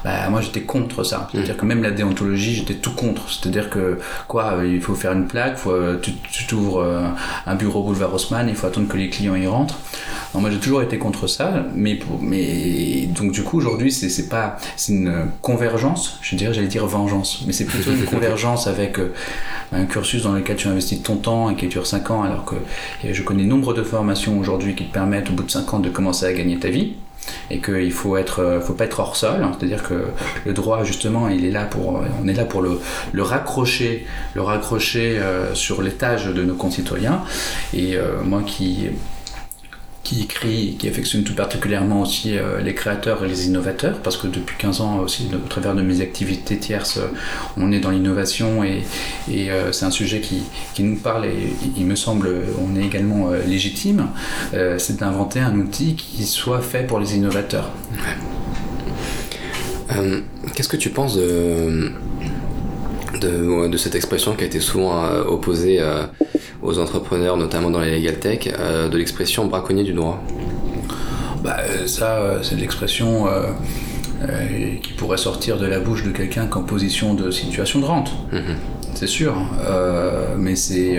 [0.04, 1.28] Bah, moi, j'étais contre ça.
[1.32, 3.30] C'est-à-dire que même la déontologie, j'étais tout contre.
[3.30, 3.98] C'est-à-dire que,
[4.28, 6.86] quoi, il faut faire une plaque, faut, euh, tu, tu t'ouvres
[7.46, 9.78] un bureau boulevard Haussmann, il faut attendre que les clients y rentrent.
[10.34, 14.92] Moi, j'ai toujours été contre ça, mais, mais donc, du coup, aujourd'hui, c'est, pas, c'est
[14.92, 18.98] une convergence, je dirais, j'allais dire vengeance, mais c'est plutôt une convergence avec
[19.72, 22.56] un cursus dans lequel tu investis ton temps et qui dure 5 ans, alors que
[23.08, 25.88] je connais nombre de formations aujourd'hui qui te permettent au bout de 5 ans de
[25.88, 26.94] commencer à gagner ta vie
[27.50, 29.52] et qu'il faut être euh, faut pas être hors sol hein.
[29.58, 30.06] c'est à dire que
[30.44, 32.80] le droit justement il est là pour on est là pour le,
[33.12, 37.22] le raccrocher le raccrocher euh, sur l'étage de nos concitoyens
[37.72, 38.88] et euh, moi qui
[40.04, 44.26] qui écrit, qui affectionne tout particulièrement aussi euh, les créateurs et les innovateurs, parce que
[44.26, 47.08] depuis 15 ans aussi, au travers de mes activités tierces, euh,
[47.56, 48.82] on est dans l'innovation et,
[49.30, 50.42] et euh, c'est un sujet qui,
[50.74, 52.28] qui, nous parle et il me semble
[52.60, 54.08] on est également légitime,
[54.52, 57.70] c'est d'inventer un outil qui soit fait pour les innovateurs.
[60.54, 61.92] Qu'est-ce que tu penses de,
[63.20, 65.80] de, de, cette expression qui a été souvent opposée
[66.64, 70.24] aux entrepreneurs, notamment dans les legal tech, euh, de l'expression braconnier du droit
[71.42, 73.26] bah, euh, Ça, euh, c'est l'expression
[74.82, 78.10] qui pourrait sortir de la bouche de quelqu'un qu'en position de situation de rente.
[78.32, 78.56] Mhm.
[78.94, 79.34] C'est sûr,
[80.38, 80.98] mais c'est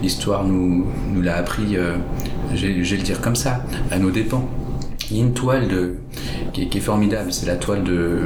[0.00, 1.76] l'histoire nous, nous l'a appris,
[2.54, 4.48] je vais le dire comme ça, à nos dépens.
[5.10, 5.96] Il y a une toile de,
[6.54, 8.20] qui, est, formidable, c'est la toile de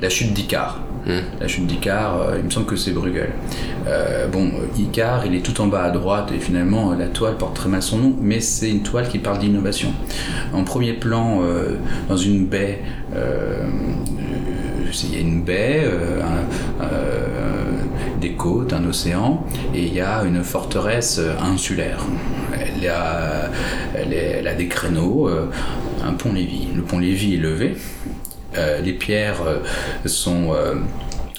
[0.00, 0.80] la chute d'Icar.
[1.04, 1.18] Hmm.
[1.40, 3.30] La chute d'Icar, euh, il me semble que c'est Bruegel.
[3.88, 7.56] Euh, bon, Icar, il est tout en bas à droite et finalement la toile porte
[7.56, 9.92] très mal son nom, mais c'est une toile qui parle d'innovation.
[10.52, 11.76] En premier plan, euh,
[12.08, 12.82] dans une baie,
[13.14, 15.84] il y a une baie,
[18.20, 21.98] des côtes, un océan, et il y a une forteresse insulaire.
[22.52, 23.50] Elle a,
[23.96, 25.28] elle a des créneaux,
[26.04, 26.68] un pont-lévis.
[26.74, 28.01] Le pont-lévis est levé, euh,
[28.82, 29.58] les pierres euh,
[30.06, 30.74] sont euh,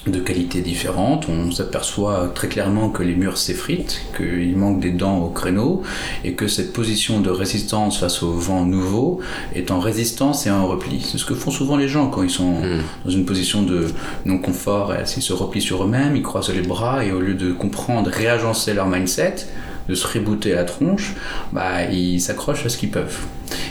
[0.06, 1.26] de qualité différente.
[1.28, 5.82] On s'aperçoit très clairement que les murs s'effritent, qu'il manque des dents au créneau
[6.24, 9.20] et que cette position de résistance face au vent nouveau
[9.54, 11.00] est en résistance et en repli.
[11.00, 12.82] C'est ce que font souvent les gens quand ils sont hmm.
[13.04, 13.86] dans une position de
[14.26, 14.92] non-confort.
[15.16, 18.74] Ils se replient sur eux-mêmes, ils croisent les bras et au lieu de comprendre, réagencer
[18.74, 19.46] leur mindset,
[19.88, 21.14] de se rebooter la tronche,
[21.52, 23.18] bah, ils s'accrochent à ce qu'ils peuvent.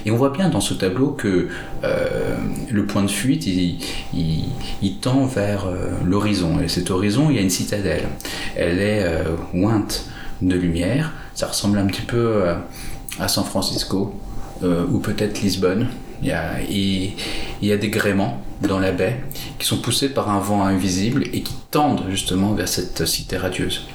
[0.05, 1.47] Et on voit bien dans ce tableau que
[1.83, 2.35] euh,
[2.69, 3.79] le point de fuite, il,
[4.81, 6.59] il, tend vers euh, l'horizon.
[6.61, 8.07] Et cet horizon, il y a une citadelle.
[8.55, 9.23] Elle est euh,
[10.41, 11.13] de lumière.
[11.33, 12.43] Ça ressemble un petit peu
[13.19, 14.13] à San Francisco
[14.61, 15.87] ou peut-être Lisbonne.
[16.21, 17.13] Il y, a, il
[17.61, 19.21] y a des gréements dans la baie
[19.59, 23.87] qui sont poussés par un vent invisible et qui tendent justement vers cette cité radieuse.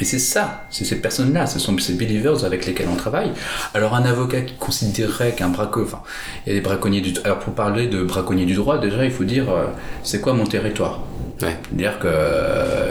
[0.00, 3.32] Et c'est ça, c'est ces personnes-là, ce sont ces believers avec lesquels on travaille.
[3.74, 6.02] Alors un avocat qui considérerait qu'un braco, enfin,
[6.46, 9.10] il y a des braconniers du, alors pour parler de braconniers du droit, déjà il
[9.10, 9.66] faut dire, euh,
[10.04, 11.00] c'est quoi mon territoire?
[11.38, 12.08] C'est-à-dire que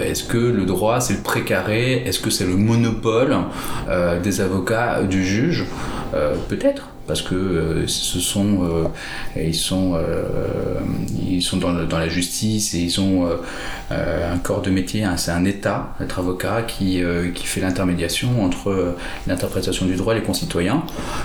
[0.06, 2.04] est-ce que le droit c'est le précaré?
[2.06, 3.36] Est-ce que c'est le monopole
[4.24, 5.66] des avocats, du juge?
[6.48, 8.90] Peut-être parce que ce sont
[9.36, 9.98] ils sont
[11.28, 13.28] ils sont dans, dans, la justice et ils ont
[13.90, 17.02] un corps de métier hein, c'est un état être avocat qui,
[17.34, 20.84] qui fait l'intermédiation entre l'interprétation du droit et les concitoyens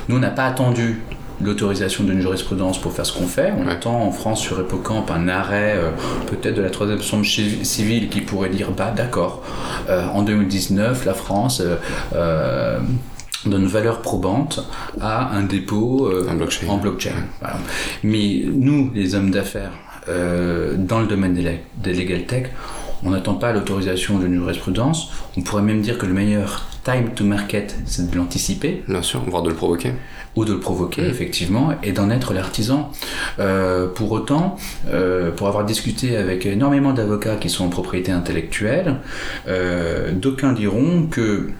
[0.08, 1.02] nous on n'a pas attendu
[1.42, 3.52] l'autorisation d'une jurisprudence pour faire ce qu'on fait.
[3.58, 5.90] On attend en France sur Epocamp un arrêt euh,
[6.28, 9.42] peut-être de la troisième chambre civile qui pourrait dire bah d'accord,
[9.88, 11.62] euh, en 2019 la France
[12.14, 12.78] euh,
[13.46, 14.66] donne valeur probante
[15.00, 16.10] à un dépôt
[16.68, 17.10] en blockchain.
[18.02, 19.72] Mais nous, les hommes d'affaires,
[20.06, 22.46] dans le domaine des, des legal tech,
[23.04, 25.10] on n'attend pas l'autorisation d'une jurisprudence.
[25.36, 28.84] On pourrait même dire que le meilleur time to market, c'est de l'anticiper.
[28.88, 29.92] Bien sûr, voire de le provoquer
[30.34, 32.90] ou de le provoquer, effectivement, et d'en être l'artisan.
[33.38, 34.56] Euh, pour autant,
[34.88, 38.96] euh, pour avoir discuté avec énormément d'avocats qui sont en propriété intellectuelle,
[39.48, 41.50] euh, d'aucuns diront que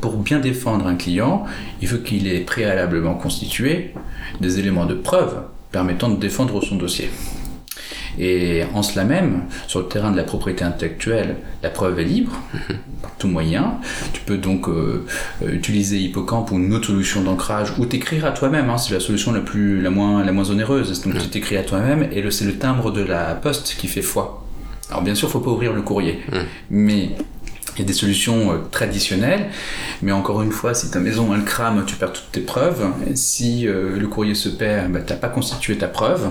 [0.00, 1.44] pour bien défendre un client,
[1.80, 3.94] il faut qu'il ait préalablement constitué
[4.40, 7.10] des éléments de preuve permettant de défendre son dossier.
[8.18, 12.32] Et en cela même, sur le terrain de la propriété intellectuelle, la preuve est libre,
[13.02, 13.74] par tout moyen.
[14.12, 15.06] Tu peux donc euh,
[15.46, 19.32] utiliser Hippocampe ou une autre solution d'ancrage, ou t'écrire à toi-même, hein, c'est la solution
[19.32, 21.00] la, plus, la, moins, la moins onéreuse.
[21.02, 24.44] Donc tu t'écris à toi-même, et c'est le timbre de la poste qui fait foi.
[24.90, 26.20] Alors bien sûr, il faut pas ouvrir le courrier,
[26.70, 27.10] mais
[27.78, 29.46] il y a des solutions euh, traditionnelles,
[30.02, 32.84] mais encore une fois, si ta maison elle crame, tu perds toutes tes preuves.
[33.14, 36.30] si euh, le courrier se perd, bah, tu n'as pas constitué ta preuve.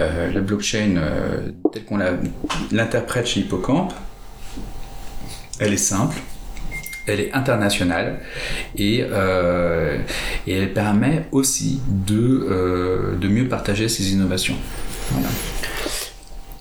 [0.00, 0.96] Euh, la blockchain,
[1.72, 1.98] telle qu'on
[2.72, 3.92] l'interprète chez Hippocampe,
[5.60, 6.16] elle est simple,
[7.06, 8.20] elle est internationale
[8.76, 9.04] et,
[10.48, 14.56] elle permet aussi de, mieux partager ces innovations.
[15.12, 15.28] Voilà.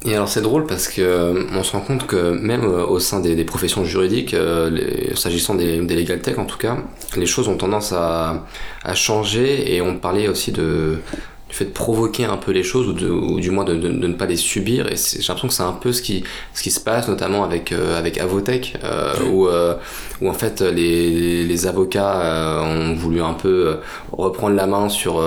[0.06, 3.00] Et alors c'est drôle parce que euh, on se rend compte que même euh, au
[3.00, 6.78] sein des, professions juridiques, euh, s'agissant des, des, legal tech en tout cas,
[7.16, 8.46] les choses ont tendance à,
[8.84, 9.76] à changer.
[9.76, 11.00] Et on parlait aussi de
[11.50, 14.36] du fait de provoquer un peu les choses ou, du moins de, ne pas les
[14.36, 17.44] subir et j'ai l'impression que c'est un peu ce qui, ce qui se passe notamment
[17.44, 19.76] avec, euh, avec Avotech euh, où, euh,
[20.22, 23.78] où, en fait les, les avocats ont voulu un peu
[24.12, 25.24] reprendre la main sur,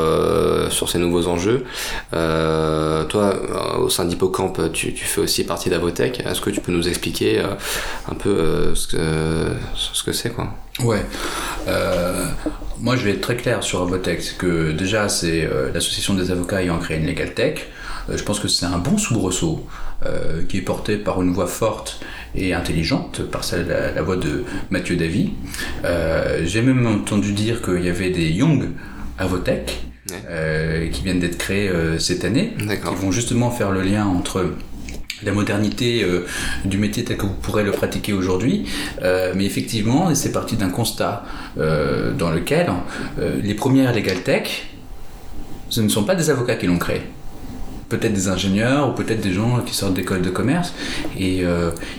[0.71, 1.65] sur ces nouveaux enjeux.
[2.11, 3.35] Toi
[3.79, 6.21] au sein d'Hippocampe tu, tu, fais aussi partie d'Avotech.
[6.21, 7.41] Est-ce que tu peux nous expliquer
[8.09, 8.99] un peu ce que
[9.75, 10.49] ce que c'est quoi?
[10.85, 11.03] Ouais.
[11.69, 12.27] Euh,
[12.81, 14.37] moi, je vais être très clair sur Avotech.
[14.39, 17.67] que déjà, c'est euh, l'association des avocats ayant créé une Legal Tech.
[18.09, 19.67] Euh, je pense que c'est un bon soubresaut
[20.49, 22.01] qui est porté par une voix forte
[22.35, 25.35] et intelligente, par celle, la, voix de Mathieu Davy.
[26.43, 28.71] J'ai même entendu dire qu'il y avait des Young
[29.19, 34.55] Avotech qui viennent d'être créés cette année, qui vont justement faire le lien entre
[35.23, 36.27] la modernité euh,
[36.65, 38.67] du métier tel que vous pourrez le pratiquer aujourd'hui.
[39.03, 41.25] Euh, mais effectivement, c'est parti d'un constat
[41.59, 42.69] euh, dans lequel
[43.43, 44.69] les premières legal tech,
[45.69, 47.03] ce ne sont pas des avocats qui l'ont créé.
[47.89, 50.73] Peut-être des ingénieurs ou peut-être des gens qui sortent d'écoles de commerce.
[51.19, 51.45] Et il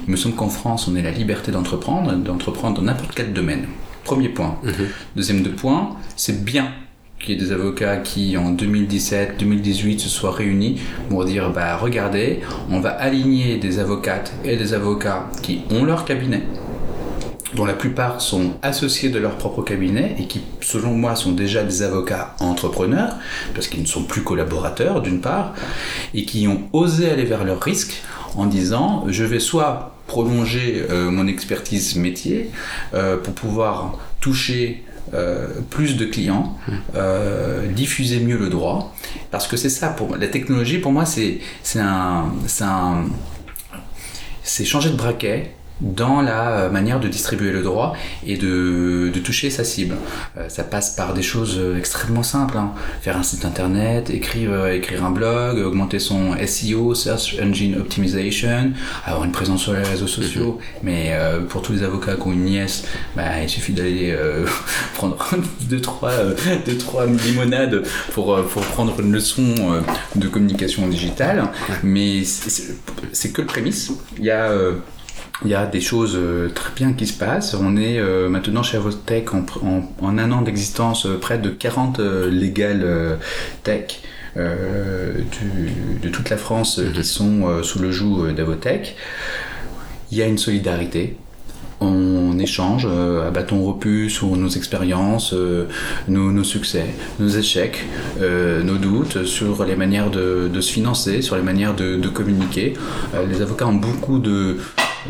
[0.08, 3.66] me semble qu'en France, on a la liberté d'entreprendre, d'entreprendre dans n'importe quel domaine.
[4.04, 4.58] Premier point.
[4.64, 4.74] Mhm.
[5.16, 6.72] Deuxième point, c'est bien
[7.22, 10.80] qu'il y ait des avocats qui en 2017, 2018 se soient réunis
[11.10, 16.06] pour dire bah regardez, on va aligner des avocates et des avocats qui ont leur
[16.06, 16.44] cabinet
[17.54, 21.64] dont la plupart sont associés de leur propre cabinet et qui, selon moi, sont déjà
[21.64, 23.16] des avocats entrepreneurs,
[23.54, 25.54] parce qu'ils ne sont plus collaborateurs d'une part,
[26.14, 28.02] et qui ont osé aller vers leurs risques
[28.38, 32.50] en disant je vais soit prolonger euh, mon expertise métier
[32.94, 36.58] euh, pour pouvoir toucher euh, plus de clients,
[36.96, 38.96] euh, diffuser mieux le droit,
[39.30, 41.40] parce que c'est ça, pour la technologie, pour moi, c'est
[41.76, 42.26] un,
[44.44, 49.20] c'est changer de braquet, dans la euh, manière de distribuer le droit et de, de
[49.20, 49.96] toucher sa cible.
[50.38, 52.58] Euh, ça passe par des choses euh, extrêmement simples.
[52.58, 52.72] Hein.
[53.02, 58.72] Faire un site internet, écrire, écrire un blog, augmenter son SEO, Search Engine Optimization,
[59.06, 60.60] avoir une présence sur les réseaux sociaux.
[60.60, 60.80] Mhm.
[60.84, 61.16] Mais
[61.50, 64.16] pour tous les avocats qui ont une nièce, bah, il suffit d'aller
[64.94, 65.18] prendre
[65.62, 66.12] deux trois,
[66.66, 69.44] deux, trois limonades pour, pour prendre une leçon
[70.16, 71.48] de communication digitale.
[71.84, 73.92] Mais c'est que le prémisse.
[74.18, 74.52] Il y a
[75.44, 77.56] il y a des choses euh, très bien qui se passent.
[77.56, 79.44] On est euh, maintenant chez Avotech en,
[80.02, 83.18] en, un an d'existence euh, près de 40 legal
[83.64, 84.02] tech
[84.36, 87.04] de toute la France qui mhm.
[87.04, 88.96] sont sous le joug d'Avotech.
[90.12, 91.18] Il y a une solidarité.
[91.82, 95.34] On échange à bâton repus sur nos expériences,
[96.08, 96.86] nos, nos, succès,
[97.20, 97.84] nos échecs,
[98.22, 102.74] nos doutes, sur les manières de, de, se financer, sur les manières de, de communiquer.
[103.28, 104.58] les avocats ont beaucoup de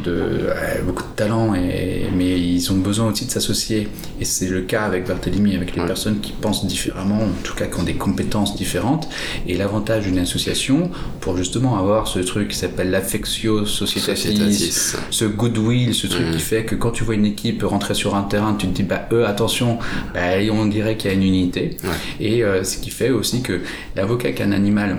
[0.04, 0.47] de
[0.86, 3.88] beaucoup de talent, et, mais ils ont besoin aussi de s'associer.
[4.19, 7.65] Et c'est le cas avec Barthélemy, avec les personnes qui pensent différemment, en tout cas
[7.65, 9.10] qui ont des compétences différentes.
[9.47, 15.93] Et l'avantage d'une association, pour justement avoir ce truc qui s'appelle l'affectio societatis, ce goodwill,
[15.93, 16.39] ce truc qui mm.
[16.39, 19.08] fait que quand tu vois une équipe rentrer sur un terrain, tu te dis, bah
[19.12, 19.80] eux, attention,
[20.13, 20.19] bah,
[20.51, 21.77] on dirait qu'il y a une unité.
[22.19, 23.62] Et euh, ce qui fait aussi que
[23.95, 24.97] l'avocat qui est un animal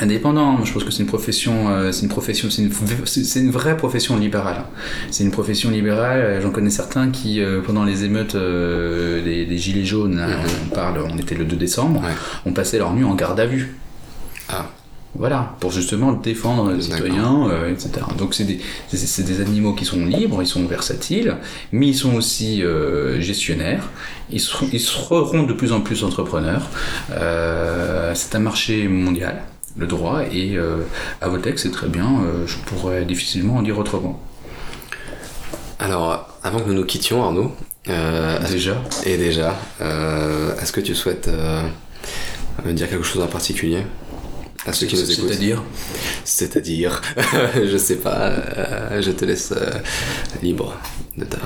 [0.00, 0.64] indépendant.
[0.64, 2.72] Je pense que c'est une profession, euh, c'est une profession, c'est une,
[3.44, 4.64] une, vraie profession libérale.
[5.10, 6.40] C'est une profession libérale.
[6.42, 10.36] J'en connais certains qui, euh, pendant les émeutes euh, des, gilets jaunes, mhm.
[10.66, 12.02] on parle, on était le 2 décembre,
[12.46, 13.76] ont passé leur nuit en garde à vue.
[14.48, 14.66] Ah.
[15.14, 17.90] Voilà, pour justement défendre les citoyens, etc.
[18.16, 21.36] Donc c'est des, des, animaux qui sont libres, ils sont versatiles,
[21.70, 22.62] mais ils sont aussi
[23.18, 23.90] gestionnaires,
[24.30, 24.40] ils,
[24.72, 26.70] ils seront de plus en plus entrepreneurs.
[27.10, 29.42] c'est un marché mondial
[29.76, 30.78] le droit et euh,
[31.20, 34.20] à Votex c'est très bien, euh, je pourrais difficilement en dire autrement.
[35.78, 37.52] Alors, avant que nous nous quittions, Arnaud,
[37.88, 41.28] euh, déjà et déjà, est-ce que tu souhaites
[42.66, 43.84] dire quelque chose en particulier?
[44.66, 45.28] À ceux qui nous écoutent.
[45.28, 45.62] C'est-à-dire
[46.24, 47.02] C'est-à-dire,
[47.54, 49.52] je sais pas, je te laisse
[50.42, 50.76] libre
[51.16, 51.38] de ta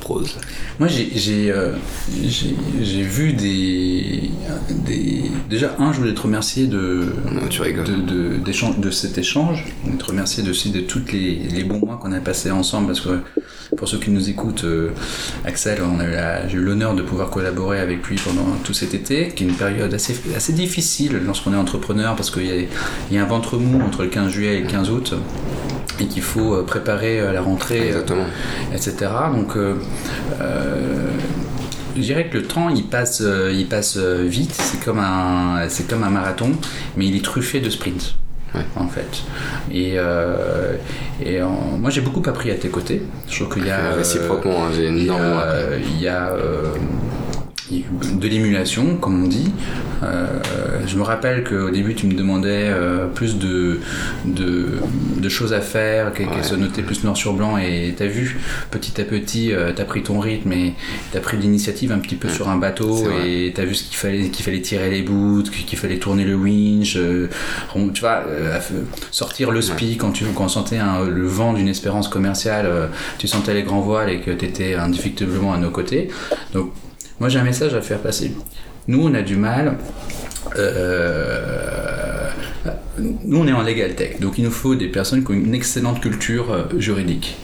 [0.00, 0.36] prose.
[0.78, 4.30] Moi, j'ai j'ai vu des,
[4.86, 9.64] des, Déjà, un, je voulais te remercier de, de, de, de, cet échange,
[9.98, 13.20] te remercier aussi de tous les, les bons mois qu'on a passés ensemble, parce que
[13.82, 14.90] pour ceux qui nous écoutent, euh,
[15.44, 15.80] Axel,
[16.46, 19.56] j'ai eu l'honneur de pouvoir collaborer avec lui pendant tout cet été, qui est une
[19.56, 22.68] période assez, assez difficile lorsqu'on est entrepreneur, parce qu'il y,
[23.10, 25.14] y, a un ventre mou entre le 15 juillet et le 15 août
[25.98, 27.92] et qu'il faut euh, préparer euh, la rentrée,
[28.72, 29.10] etc.
[29.34, 29.56] Donc,
[31.96, 34.54] je dirais que le temps il passe, il passe vite.
[34.54, 36.52] C'est comme un, c'est comme un marathon,
[36.96, 38.14] mais il est truffé de sprints.
[38.76, 39.22] En fait.
[39.72, 39.96] Et,
[41.24, 41.40] et
[41.78, 43.02] moi j'ai beaucoup appris à tes côtés.
[43.28, 45.40] Je trouve qu'il y a réciproquement, hein, j'ai énormément.
[45.78, 46.30] Il y a,
[48.14, 49.50] de l'émulation, comme on dit.
[50.02, 50.26] Euh,
[50.86, 53.80] je me rappelle qu'au début, tu me demandais euh, plus de,
[54.24, 58.38] de, choses à faire, qu'elles se notaient plus noir sur blanc, et tu as vu,
[58.70, 60.74] petit à petit, euh, tu as pris ton rythme et
[61.10, 63.84] tu as pris l'initiative un petit peu sur un bateau, et tu as vu ce
[63.84, 66.98] qu'il fallait, qu'il fallait tirer les bouts, qu'il fallait tourner le winch,
[67.94, 68.24] tu vois,
[69.10, 73.54] sortir le spi quand tu quand on sentait le vent d'une espérance commerciale, tu sentais
[73.54, 76.08] les grands voiles et que tu étais indéfectiblement à nos côtés.
[76.52, 76.72] Donc,
[77.22, 78.32] moi, j'ai un message à faire passer.
[78.88, 79.76] Nous, on a du mal.
[80.58, 82.28] Euh,
[82.98, 85.54] nous, on est en legal tech, donc il nous faut des personnes qui ont une
[85.54, 87.36] excellente culture euh, juridique.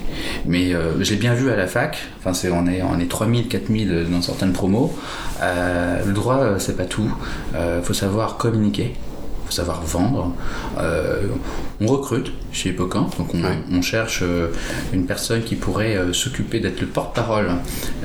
[0.47, 3.47] Mais euh, j'ai bien vu à la fac, enfin c'est, on, est, on est 3000,
[3.47, 4.93] 4000 dans certaines promos,
[5.41, 7.15] le droit c'est pas tout,
[7.55, 8.95] il faut savoir communiquer,
[9.51, 10.35] savoir vendre.
[10.79, 11.23] Euh,
[11.81, 13.35] on recrute chez Hippocan, donc
[13.71, 14.49] on, cherche euh,
[14.93, 17.51] une personne qui pourrait euh, s'occuper d'être le porte-parole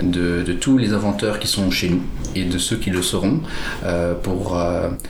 [0.01, 2.01] de, tous les inventeurs qui sont chez nous
[2.35, 3.41] et de ceux qui le seront
[4.23, 4.59] pour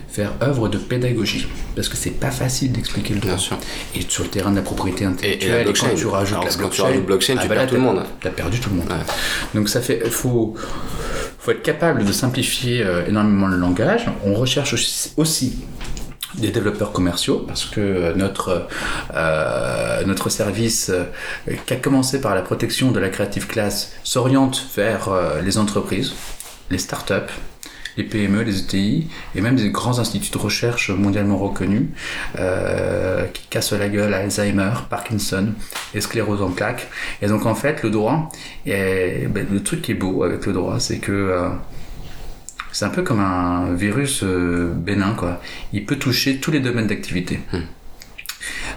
[0.09, 1.47] faire œuvre de pédagogie.
[1.75, 3.37] Parce que c'est pas facile d'expliquer le droit.
[3.95, 6.99] Et sur le terrain de la propriété intellectuelle, et, quand tu rajoutes la blockchain, tu
[6.99, 8.03] blockchain, tu ah bah perds tout le monde.
[8.19, 8.91] Tu as perdu tout le monde.
[9.53, 10.55] Donc ça fait, faut,
[11.39, 14.05] faut être capable de simplifier énormément le langage.
[14.25, 14.73] On recherche
[15.17, 15.57] aussi
[16.35, 18.67] des développeurs commerciaux parce que euh, notre,
[19.13, 21.05] euh, notre service euh,
[21.65, 25.09] qui a commencé par la protection de la creative class s'oriente vers
[25.43, 26.13] les entreprises,
[26.69, 27.13] les startups,
[27.97, 31.89] les PME, les ETI et même des grands instituts de recherche mondialement reconnus
[33.33, 35.49] qui cassent la gueule à Alzheimer, Parkinson
[35.93, 36.87] et sclérose en plaques.
[37.21, 38.29] Et donc en fait le droit,
[38.65, 41.49] et, ben, le truc qui est beau avec le droit c'est que
[42.73, 45.39] c'est un peu comme un virus euh, bénin, quoi.
[45.71, 47.39] Il peut toucher tous les domaines d'activité.
[47.53, 47.59] Hmm.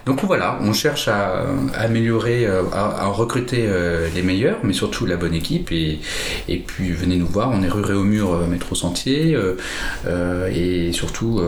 [0.04, 5.16] Donc voilà, on cherche à, améliorer, euh, à, recruter euh, les meilleurs, mais surtout la
[5.16, 5.72] bonne équipe.
[5.72, 5.98] Et,
[6.46, 9.36] et puis venez nous voir, on est rue Réaumur, métro Sentier.
[10.52, 11.40] et surtout,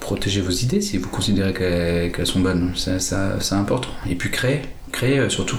[0.00, 2.72] protégez vos idées si vous considérez qu'elles sont bonnes.
[2.74, 3.90] C'est important.
[4.10, 4.62] Et puis créer.
[4.92, 5.56] Créer, surtout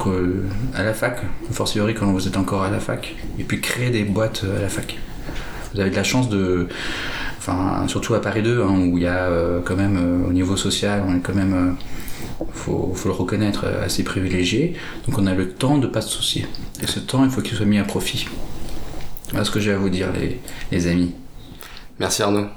[0.76, 1.22] à la fac,
[1.52, 3.16] fortiori quand vous êtes encore à la fac.
[3.40, 5.00] Et puis créer des boîtes à la fac.
[5.74, 6.68] Vous avez de la chance de.
[7.38, 10.34] Enfin, surtout à Paris 2, hein, où il y a euh, quand même, euh, au
[10.34, 11.54] niveau social, on est quand même.
[11.54, 14.74] Euh, faut, faut, le reconnaître, assez privilégié.
[15.08, 16.46] Donc on a le temps de ne pas se soucier.
[16.82, 18.28] Et ce temps, il faut qu'il soit mis à profit.
[19.30, 20.40] Voilà ce que j'ai à vous dire, les,
[20.72, 21.14] les amis.
[22.00, 22.48] Merci Arnaud.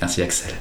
[0.00, 0.54] Merci Axel.